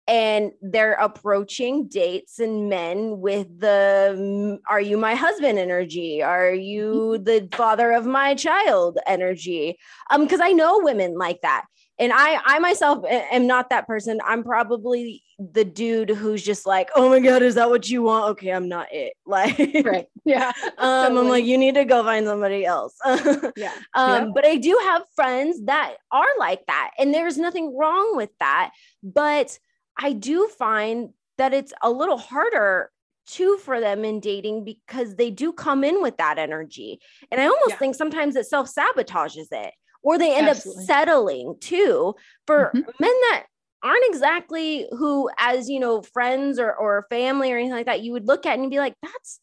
[0.07, 6.23] and they're approaching dates and men with the are you my husband energy?
[6.23, 7.23] Are you mm-hmm.
[7.23, 9.77] the father of my child energy?
[10.09, 11.65] Um because i know women like that
[11.99, 14.19] and I I myself am not that person.
[14.25, 18.31] I'm probably the dude who's just like, oh my god, is that what you want?
[18.31, 19.13] Okay, I'm not it.
[19.29, 20.07] Like, right?
[20.25, 20.51] Yeah.
[20.79, 21.19] um, totally.
[21.19, 22.95] I'm like, you need to go find somebody else.
[23.05, 23.73] yeah.
[23.93, 24.25] Um, yeah.
[24.33, 28.71] but I do have friends that are like that, and there's nothing wrong with that.
[29.03, 29.59] But
[29.99, 32.89] I do find that it's a little harder
[33.27, 36.99] too for them in dating because they do come in with that energy,
[37.31, 37.77] and I almost yeah.
[37.77, 40.83] think sometimes it self sabotages it or they end Absolutely.
[40.83, 42.15] up settling too
[42.47, 42.89] for mm-hmm.
[42.99, 43.45] men that
[43.83, 48.11] aren't exactly who as you know friends or, or family or anything like that you
[48.11, 49.39] would look at and be like that's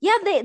[0.00, 0.38] yeah they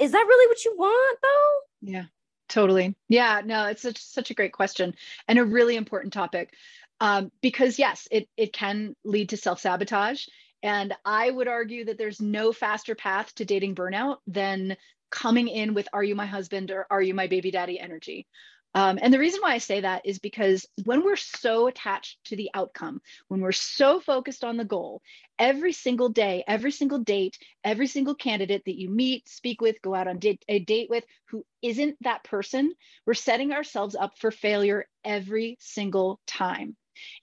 [0.00, 2.04] is that really what you want though yeah
[2.48, 4.94] totally yeah no it's such, such a great question
[5.28, 6.52] and a really important topic
[7.00, 10.26] um, because yes it, it can lead to self-sabotage
[10.62, 14.76] and i would argue that there's no faster path to dating burnout than
[15.10, 18.26] coming in with are you my husband or are you my baby daddy energy
[18.76, 22.36] um, and the reason why I say that is because when we're so attached to
[22.36, 25.00] the outcome, when we're so focused on the goal,
[25.38, 29.94] every single day, every single date, every single candidate that you meet, speak with, go
[29.94, 32.74] out on date, a date with who isn't that person,
[33.06, 36.76] we're setting ourselves up for failure every single time.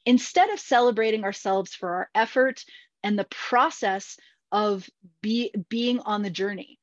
[0.07, 2.65] Instead of celebrating ourselves for our effort
[3.03, 4.17] and the process
[4.51, 4.89] of
[5.21, 6.79] be, being on the journey,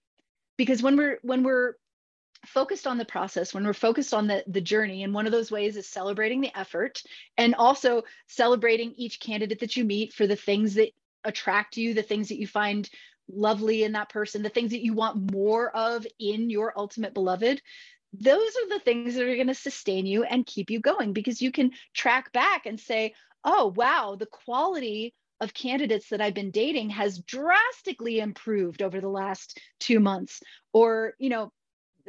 [0.57, 1.75] because when we're when we're
[2.47, 5.51] focused on the process when we're focused on the the journey and one of those
[5.51, 7.03] ways is celebrating the effort
[7.37, 10.91] and also celebrating each candidate that you meet for the things that
[11.25, 12.89] attract you the things that you find
[13.29, 17.61] lovely in that person the things that you want more of in your ultimate beloved
[18.13, 21.41] those are the things that are going to sustain you and keep you going because
[21.41, 26.51] you can track back and say oh, wow, the quality of candidates that I've been
[26.51, 30.43] dating has drastically improved over the last two months.
[30.73, 31.53] Or, you know,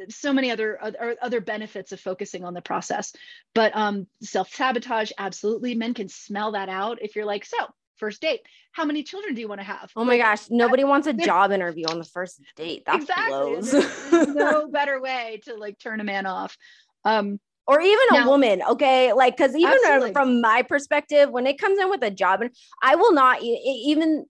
[0.08, 0.78] so many other
[1.22, 3.12] other benefits of focusing on the process.
[3.54, 5.74] But um self-sabotage absolutely.
[5.74, 7.56] Men can smell that out if you're like so
[7.96, 8.40] first date
[8.72, 9.92] how many children do you want to have?
[9.94, 12.84] Oh my gosh nobody wants a job interview on the first date.
[12.86, 13.52] That exactly.
[13.52, 13.70] blows.
[13.70, 16.56] there's, no better way to like turn a man off.
[17.04, 19.12] Um or even a woman okay?
[19.12, 20.12] Like because even absolutely.
[20.12, 22.50] from my perspective when it comes in with a job and
[22.82, 24.26] i will not even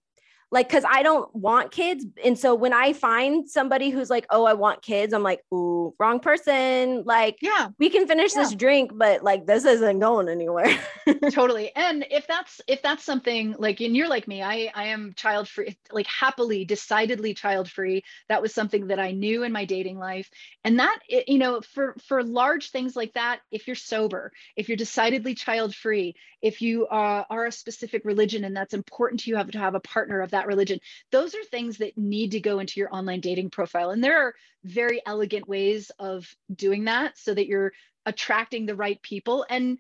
[0.53, 2.05] like because I don't want kids.
[2.23, 5.95] And so when I find somebody who's like, oh, I want kids, I'm like, ooh,
[5.99, 7.05] wrong person.
[7.07, 8.43] Like, yeah, we can finish yeah.
[8.43, 10.79] this drink, but like this isn't going anywhere.
[11.31, 11.75] totally.
[11.75, 15.49] And if that's if that's something like and you're like me, I I am child
[15.49, 18.05] free, like happily, decidedly child free.
[18.29, 20.29] That was something that I knew in my dating life.
[20.65, 24.77] And that you know, for for large things like that, if you're sober, if you're
[24.77, 29.37] decidedly child free, if you uh, are a specific religion and that's important to you
[29.37, 30.81] have to have a partner of that that religion.
[31.11, 33.91] Those are things that need to go into your online dating profile.
[33.91, 37.73] And there are very elegant ways of doing that so that you're
[38.05, 39.79] attracting the right people and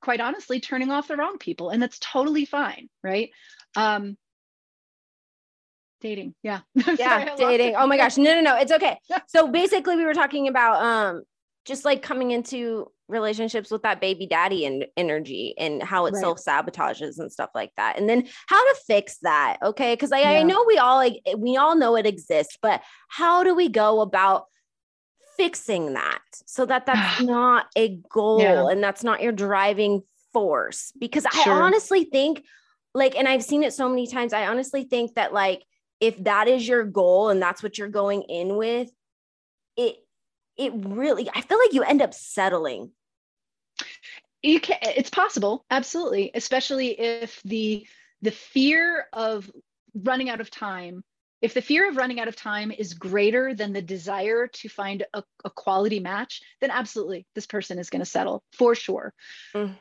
[0.00, 1.70] quite honestly turning off the wrong people.
[1.70, 3.30] And that's totally fine, right?
[3.76, 4.16] Um,
[6.00, 6.58] dating yeah
[6.98, 10.48] yeah dating oh my gosh no no no it's okay so basically we were talking
[10.48, 11.22] about um
[11.64, 16.20] just like coming into relationships with that baby daddy and energy and how it right.
[16.20, 17.98] self sabotages and stuff like that.
[17.98, 19.58] And then how to fix that.
[19.62, 19.96] Okay.
[19.96, 20.30] Cause I, yeah.
[20.30, 23.68] I know we all like, eh, we all know it exists, but how do we
[23.68, 24.46] go about
[25.36, 28.68] fixing that so that that's not a goal yeah.
[28.68, 30.92] and that's not your driving force?
[30.98, 31.52] Because sure.
[31.52, 32.44] I honestly think,
[32.94, 35.62] like, and I've seen it so many times, I honestly think that, like,
[36.00, 38.90] if that is your goal and that's what you're going in with,
[39.76, 39.96] it
[40.56, 42.90] it really i feel like you end up settling
[44.42, 47.86] you can it's possible absolutely especially if the
[48.22, 49.50] the fear of
[49.94, 51.02] running out of time
[51.40, 55.04] if the fear of running out of time is greater than the desire to find
[55.12, 59.12] a, a quality match then absolutely this person is going to settle for sure
[59.54, 59.74] mm.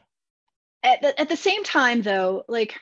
[0.84, 2.78] at, the, at the same time though like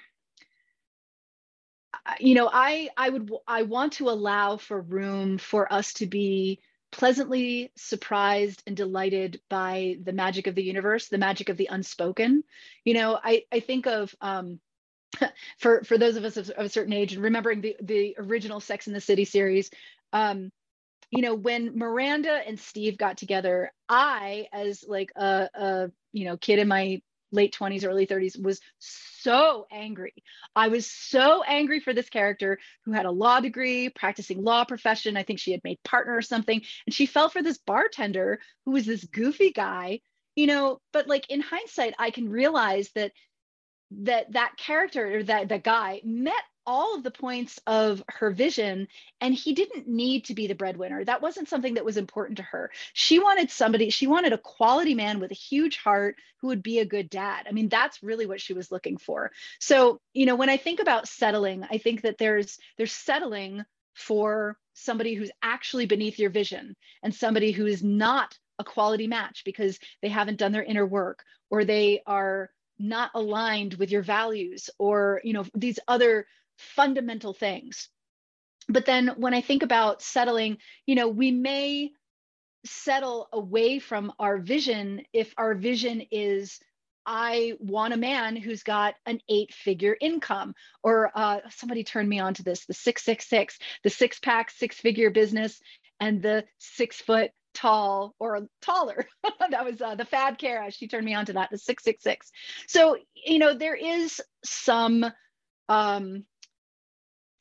[2.20, 6.60] you know i i would i want to allow for room for us to be
[6.92, 12.44] pleasantly surprised and delighted by the magic of the universe, the magic of the unspoken.
[12.84, 14.60] You know, I, I think of um,
[15.60, 18.60] for for those of us of, of, a certain age and remembering the the original
[18.60, 19.70] Sex in the City series,
[20.14, 20.52] um,
[21.12, 26.38] you know, when Miranda and Steve got together, I, as like a, a you know
[26.38, 30.14] kid in my late 20s, early 30s, was so angry.
[30.56, 35.18] I was so angry for this character who had a law degree, practicing law profession.
[35.18, 36.62] I think she had made partner or something.
[36.86, 40.02] And she fell for this bartender who was this goofy guy,
[40.36, 43.12] you know, but like in hindsight, I can realize that
[43.92, 46.34] that that character or that that guy met
[46.70, 48.88] all of the points of her vision
[49.22, 51.04] and he didn't need to be the breadwinner.
[51.04, 52.70] That wasn't something that was important to her.
[52.94, 56.78] She wanted somebody she wanted a quality man with a huge heart who would be
[56.78, 57.48] a good dad.
[57.50, 59.32] I mean that's really what she was looking for.
[59.60, 64.56] So you know when i think about settling i think that there's there's settling for
[64.74, 69.80] somebody who's actually beneath your vision and somebody who is not a quality match because
[70.04, 75.20] they haven't done their inner work or they are not aligned with your values or
[75.24, 76.28] you know these other
[76.60, 77.90] fundamental things.
[78.68, 81.92] But then when I think about settling, you know, we may
[82.66, 86.60] settle away from our vision if our vision is
[87.06, 90.54] I want a man who's got an eight figure income.
[90.84, 95.10] Or uh, somebody turned me on to this the 666, the six pack, six figure
[95.10, 95.60] business,
[96.00, 99.08] and the six foot tall or taller.
[99.50, 100.70] that was uh, the Fab Kara.
[100.70, 102.32] She turned me on to that, the 666.
[102.68, 105.06] So, you know, there is some
[105.68, 106.26] um,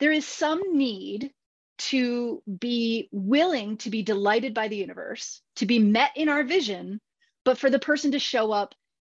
[0.00, 1.32] there is some need
[1.78, 7.00] to be willing to be delighted by the universe, to be met in our vision,
[7.44, 8.74] but for the person to show up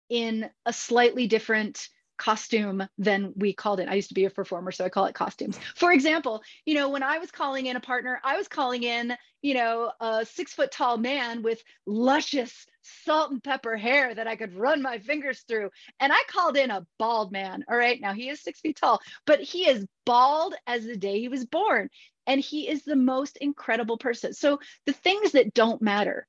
[0.09, 1.87] in a slightly different
[2.23, 3.89] costume than we called it.
[3.89, 5.59] I used to be a performer, so I call it costumes.
[5.75, 9.17] For example, you know, when I was calling in a partner, I was calling in,
[9.41, 14.37] you know, a six foot tall man with luscious salt and pepper hair that I
[14.37, 15.69] could run my fingers through.
[15.99, 17.65] And I called in a bald man.
[17.69, 17.99] All right.
[17.99, 21.45] Now he is six feet tall, but he is bald as the day he was
[21.45, 21.89] born.
[22.25, 24.33] And he is the most incredible person.
[24.33, 26.25] So the things that don't matter,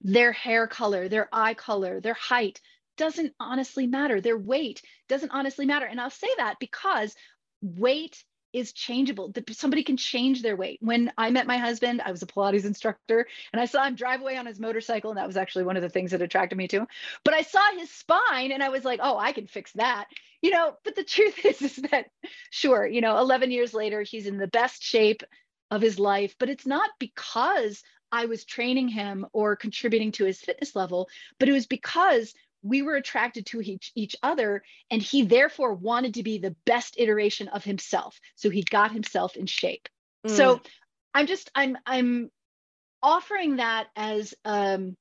[0.00, 2.60] their hair color, their eye color, their height,
[2.98, 4.20] doesn't honestly matter.
[4.20, 5.86] Their weight doesn't honestly matter.
[5.86, 7.14] And I'll say that because
[7.62, 8.22] weight
[8.52, 9.32] is changeable.
[9.52, 10.78] Somebody can change their weight.
[10.80, 14.20] When I met my husband, I was a Pilates instructor and I saw him drive
[14.20, 15.10] away on his motorcycle.
[15.10, 16.86] And that was actually one of the things that attracted me to him.
[17.24, 20.06] But I saw his spine and I was like, oh, I can fix that.
[20.42, 22.06] you know, but the truth is, is that
[22.50, 25.22] sure, you know, 11 years later, he's in the best shape
[25.70, 30.40] of his life, but it's not because I was training him or contributing to his
[30.40, 32.32] fitness level, but it was because
[32.62, 36.94] we were attracted to each, each other and he therefore wanted to be the best
[36.98, 38.18] iteration of himself.
[38.34, 39.88] So he got himself in shape.
[40.26, 40.30] Mm.
[40.30, 40.60] So
[41.14, 42.30] I'm just, I'm, I'm
[43.02, 44.96] offering that as, um,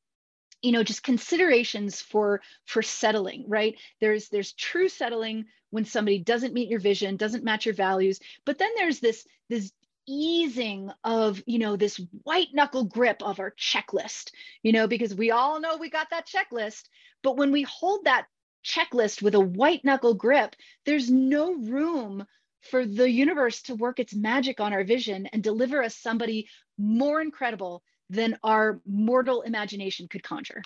[0.62, 6.54] you know just considerations for for settling right there's there's true settling when somebody doesn't
[6.54, 9.72] meet your vision doesn't match your values but then there's this this
[10.08, 14.32] easing of you know this white knuckle grip of our checklist
[14.64, 16.84] you know because we all know we got that checklist
[17.24, 18.26] but when we hold that
[18.66, 20.56] checklist with a white knuckle grip
[20.86, 22.26] there's no room
[22.62, 26.48] for the universe to work its magic on our vision and deliver us somebody
[26.78, 30.62] more incredible than our mortal imagination could conjure.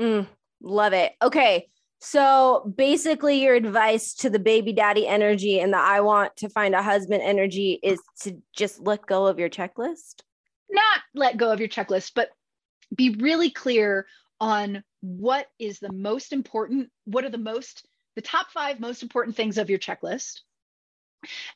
[0.00, 0.26] Mm,
[0.60, 1.12] love it.
[1.22, 1.68] Okay.
[2.04, 6.74] So basically, your advice to the baby daddy energy and the I want to find
[6.74, 10.22] a husband energy is to just let go of your checklist?
[10.68, 12.30] Not let go of your checklist, but
[12.92, 14.06] be really clear
[14.40, 17.86] on what is the most important, what are the most,
[18.16, 20.40] the top five most important things of your checklist.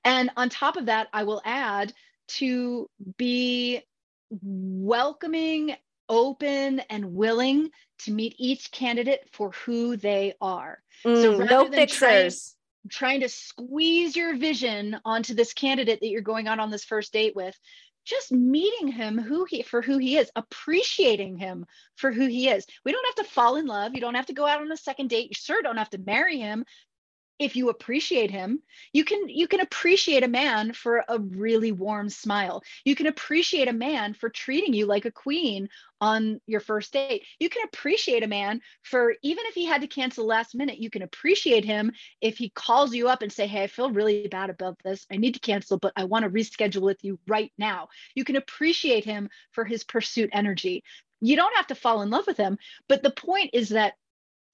[0.05, 1.93] And on top of that, I will add
[2.39, 2.89] to
[3.19, 3.83] be
[4.31, 5.75] welcoming,
[6.09, 10.83] open, and willing to meet each candidate for who they are.
[11.05, 12.57] Mm, so no fixers.
[12.89, 16.85] Trying, trying to squeeze your vision onto this candidate that you're going out on this
[16.85, 17.59] first date with,
[18.07, 22.65] just meeting him who he for who he is appreciating him for who he is
[22.85, 24.77] we don't have to fall in love you don't have to go out on a
[24.77, 26.65] second date you sure don't have to marry him
[27.39, 28.61] if you appreciate him
[28.93, 32.63] you can you can appreciate a man for a really warm smile.
[32.85, 35.69] You can appreciate a man for treating you like a queen
[36.01, 37.25] on your first date.
[37.39, 40.91] You can appreciate a man for even if he had to cancel last minute you
[40.91, 44.51] can appreciate him if he calls you up and say hey i feel really bad
[44.51, 45.07] about this.
[45.11, 47.89] I need to cancel but i want to reschedule with you right now.
[48.15, 50.85] You can appreciate him for his pursuit energy.
[51.21, 52.59] You don't have to fall in love with him
[52.89, 53.95] but the point is that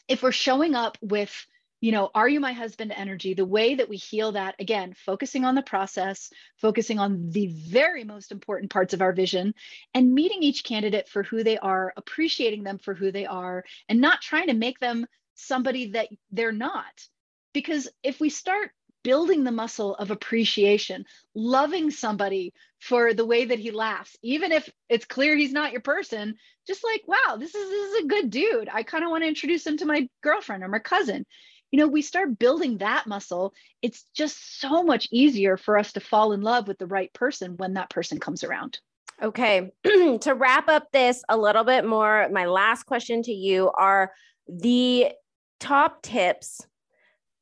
[0.08, 1.46] if we're showing up with
[1.82, 3.34] you know, are you my husband energy?
[3.34, 8.04] The way that we heal that, again, focusing on the process, focusing on the very
[8.04, 9.52] most important parts of our vision,
[9.92, 14.00] and meeting each candidate for who they are, appreciating them for who they are, and
[14.00, 17.08] not trying to make them somebody that they're not.
[17.52, 18.70] Because if we start
[19.02, 21.04] building the muscle of appreciation,
[21.34, 25.80] loving somebody for the way that he laughs, even if it's clear he's not your
[25.80, 28.68] person, just like, wow, this is, this is a good dude.
[28.72, 31.26] I kind of want to introduce him to my girlfriend or my cousin
[31.72, 36.00] you know, we start building that muscle, it's just so much easier for us to
[36.00, 38.78] fall in love with the right person when that person comes around.
[39.22, 39.72] Okay.
[39.84, 44.12] to wrap up this a little bit more, my last question to you are
[44.46, 45.12] the
[45.60, 46.60] top tips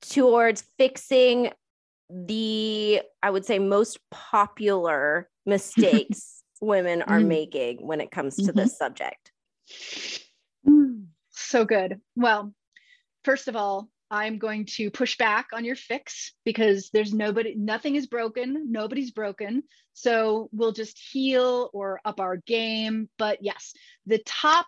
[0.09, 1.51] towards fixing
[2.09, 7.26] the, I would say, most popular mistakes women are mm.
[7.26, 8.59] making when it comes to mm-hmm.
[8.59, 9.33] this subject?
[11.31, 12.01] So good.
[12.14, 12.55] Well,
[13.24, 17.94] first of all, I'm going to push back on your fix because there's nobody, nothing
[17.94, 19.62] is broken, nobody's broken.
[19.92, 23.08] So we'll just heal or up our game.
[23.18, 23.72] But yes,
[24.06, 24.66] the top,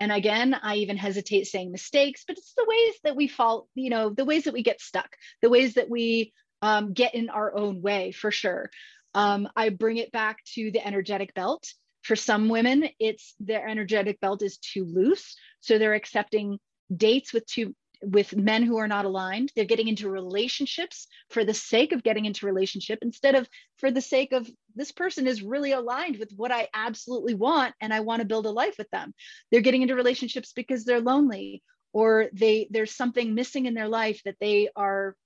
[0.00, 3.88] and again, I even hesitate saying mistakes, but it's the ways that we fall, you
[3.88, 7.54] know, the ways that we get stuck, the ways that we um, get in our
[7.54, 8.70] own way for sure.
[9.14, 11.72] Um, I bring it back to the energetic belt.
[12.02, 15.36] For some women, it's their energetic belt is too loose.
[15.60, 16.58] So they're accepting
[16.94, 17.74] dates with too
[18.04, 19.52] with men who are not aligned.
[19.54, 23.48] They're getting into relationships for the sake of getting into relationship instead of
[23.78, 27.92] for the sake of this person is really aligned with what I absolutely want and
[27.92, 29.14] I want to build a life with them.
[29.50, 34.20] They're getting into relationships because they're lonely or they there's something missing in their life
[34.24, 35.16] that they are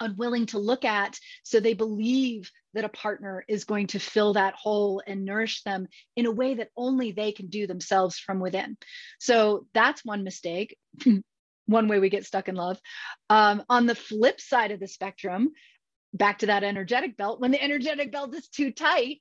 [0.00, 4.54] unwilling to look at so they believe that a partner is going to fill that
[4.54, 8.76] hole and nourish them in a way that only they can do themselves from within
[9.18, 10.76] so that's one mistake
[11.70, 12.80] one way we get stuck in love.
[13.28, 15.50] Um, on the flip side of the spectrum,
[16.12, 19.20] back to that energetic belt, when the energetic belt is too tight,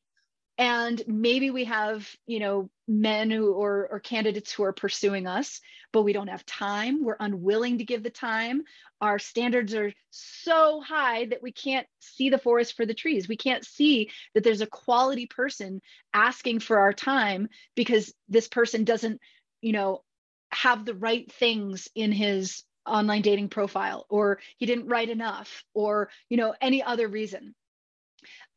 [0.60, 5.62] and maybe we have you know men who or, or candidates who are pursuing us
[5.92, 8.62] but we don't have time we're unwilling to give the time
[9.02, 13.38] our standards are so high that we can't see the forest for the trees we
[13.38, 15.82] can't see that there's a quality person
[16.14, 19.20] asking for our time because this person doesn't
[19.62, 20.04] you know
[20.52, 26.10] have the right things in his online dating profile or he didn't write enough or
[26.30, 27.54] you know any other reason.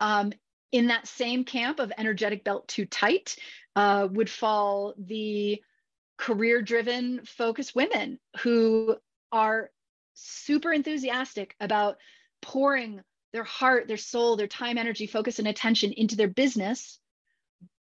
[0.00, 0.32] Um,
[0.72, 3.36] in that same camp of energetic belt too tight
[3.76, 5.62] uh, would fall the
[6.16, 8.96] career driven focused women who
[9.30, 9.70] are
[10.14, 11.98] super enthusiastic about
[12.40, 16.98] pouring their heart, their soul, their time, energy, focus, and attention into their business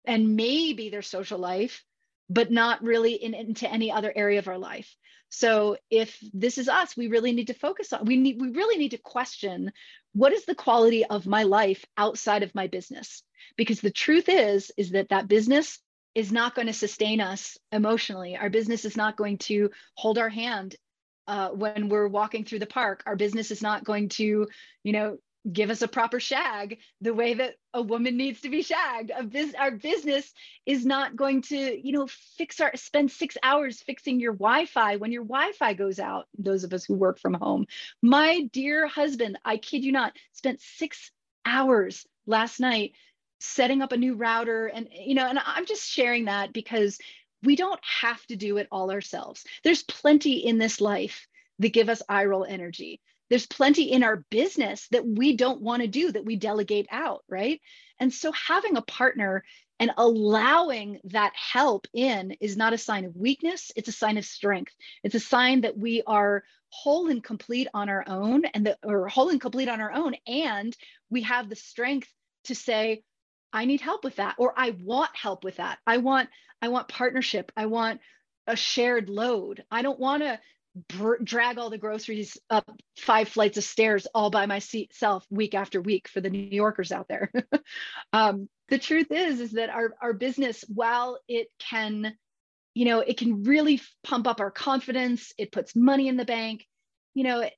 [0.05, 1.85] and maybe their social life,
[2.31, 4.95] but not really in, into any other area of our life.
[5.29, 8.79] So if this is us, we really need to focus on, we need, we really
[8.79, 9.73] need to question
[10.13, 13.23] what is the quality of my life outside of my business?
[13.57, 15.79] Because the truth is, is that that business
[16.15, 18.37] is not going to sustain us emotionally.
[18.37, 20.75] Our business is not going to hold our hand
[21.29, 23.05] uh, when we're walking through the park.
[23.07, 24.49] Our business is not going to,
[24.83, 25.19] you know,
[25.51, 29.11] give us a proper shag the way that a woman needs to be shagged.
[29.31, 30.33] Biz- our business
[30.67, 35.13] is not going to you know fix our spend six hours fixing your wi-fi when
[35.13, 37.67] your wi-fi goes out those of us who work from home.
[38.03, 41.11] My dear husband i kid you not spent six
[41.47, 42.93] hours last night
[43.41, 46.99] setting up a new router and you know and i'm just sharing that because
[47.43, 49.45] we don't have to do it all ourselves.
[49.65, 51.27] There's plenty in this life
[51.59, 55.83] that give us eye roll energy there's plenty in our business that we don't want
[55.83, 57.61] to do that we delegate out right?
[57.99, 59.45] And so having a partner
[59.79, 64.25] and allowing that help in is not a sign of weakness it's a sign of
[64.25, 64.75] strength.
[65.03, 69.09] It's a sign that we are whole and complete on our own and that or
[69.09, 70.77] whole and complete on our own and
[71.11, 72.09] we have the strength
[72.45, 73.03] to say
[73.53, 75.79] i need help with that or i want help with that.
[75.87, 76.29] I want
[76.63, 77.51] i want partnership.
[77.57, 78.01] I want
[78.47, 79.65] a shared load.
[79.71, 80.41] I don't want to
[80.89, 85.81] br- drag all the groceries up five flights of stairs all by myself week after
[85.81, 87.33] week for the New Yorkers out there.
[88.13, 92.15] um, the truth is, is that our, our business, while it can,
[92.75, 96.67] you know, it can really pump up our confidence, it puts money in the bank,
[97.15, 97.49] you know,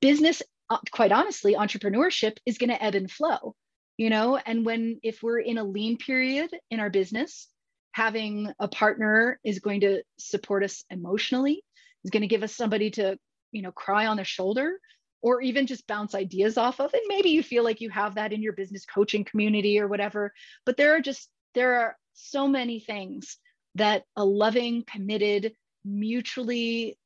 [0.00, 3.54] business, uh, quite honestly, entrepreneurship is going to ebb and flow,
[3.98, 7.48] you know, and when, if we're in a lean period in our business,
[7.92, 11.62] having a partner is going to support us emotionally
[12.04, 13.18] is going to give us somebody to
[13.52, 14.78] you know cry on their shoulder
[15.20, 16.92] or even just bounce ideas off of.
[16.92, 20.32] And maybe you feel like you have that in your business coaching community or whatever
[20.64, 23.38] but there are just there are so many things
[23.74, 25.52] that a loving committed
[25.84, 26.98] mutually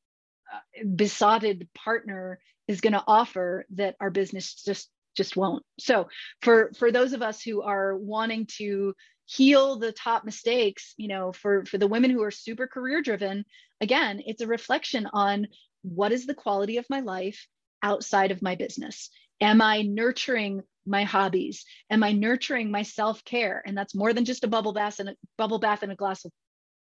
[0.53, 5.63] uh, besotted partner is going to offer that our business just just won't.
[5.79, 6.09] So
[6.41, 8.93] for for those of us who are wanting to
[9.25, 13.43] heal the top mistakes you know for for the women who are super career driven
[13.81, 15.47] again it's a reflection on
[15.83, 17.47] what is the quality of my life
[17.83, 19.09] outside of my business?
[19.39, 21.65] Am i nurturing my hobbies?
[21.89, 23.61] Am i nurturing my self-care?
[23.65, 26.25] And that's more than just a bubble bath and a bubble bath and a glass
[26.25, 26.31] of,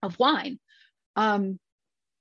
[0.03, 0.59] of wine.
[1.17, 1.59] Um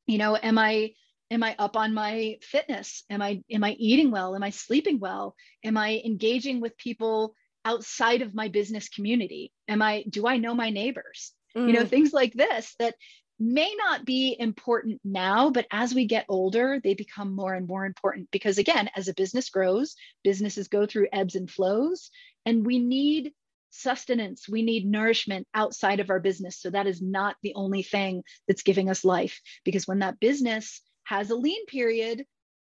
[0.07, 0.91] you know am i
[1.29, 3.03] am i up on my fitness?
[3.09, 4.35] Am i am i eating well?
[4.35, 5.35] Am i sleeping well?
[5.63, 9.51] Am i engaging with people outside of my business community?
[9.67, 11.33] Am i do i know my neighbors?
[11.55, 11.67] Mm.
[11.67, 11.89] you know mm.
[11.89, 12.95] things like this that
[13.41, 17.85] may not be important now but as we get older they become more and more
[17.85, 22.11] important because again as a business grows businesses go through ebbs and flows
[22.45, 23.33] and we need
[23.71, 26.59] sustenance we need nourishment outside of our business.
[26.59, 30.81] So that is not the only thing that's giving us life because when that business
[31.05, 32.25] has a lean period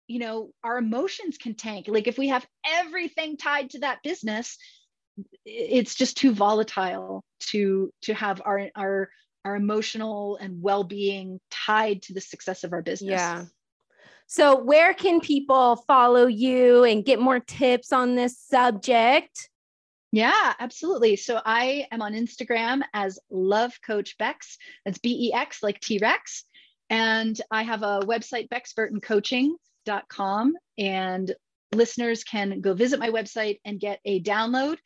[0.07, 1.87] you know our emotions can tank.
[1.87, 4.57] Like if we have everything tied to that business
[5.45, 9.09] it's just too volatile to to have our our
[9.45, 13.45] our emotional and well-being tied to the success of our business yeah
[14.27, 19.49] so where can people follow you and get more tips on this subject
[20.11, 21.17] yeah, absolutely.
[21.17, 24.57] So I am on Instagram as Love Coach Bex.
[24.85, 26.45] That's B E X like T Rex.
[26.89, 28.47] And I have a website,
[29.01, 29.57] Coaching
[30.09, 31.35] com and
[31.73, 34.77] listeners can go visit my website and get a download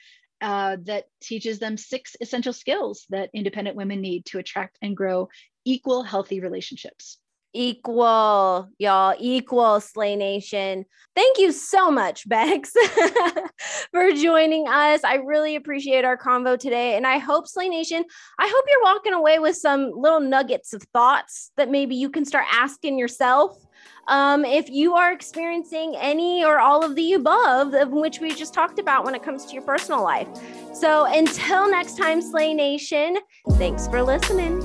[0.42, 5.30] uh, that teaches them six essential skills that independent women need to attract and grow
[5.66, 7.18] equal healthy relationships
[7.54, 10.86] equal, y'all, equal Slay Nation.
[11.16, 12.72] Thank you so much, Bex,
[13.92, 15.04] for joining us.
[15.04, 16.96] I really appreciate our convo today.
[16.96, 18.04] And I hope, Slay Nation,
[18.40, 22.26] I hope you're walking away with some little nuggets of thoughts that maybe you can
[22.26, 23.58] start asking yourself
[24.08, 28.54] um, if you are experiencing any or all of the above, of which we just
[28.54, 30.28] talked about when it comes to your personal life.
[30.74, 33.18] So until next time, Slay Nation,
[33.52, 34.62] thanks for listening.